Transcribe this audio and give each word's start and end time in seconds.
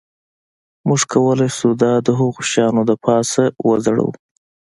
موږ 0.87 1.01
کولی 1.11 1.49
شو 1.57 1.69
دا 1.81 1.93
د 2.05 2.07
هغو 2.19 2.41
شیانو 2.49 2.81
د 2.89 2.91
پاسه 3.05 3.43
وځړوو 3.67 4.13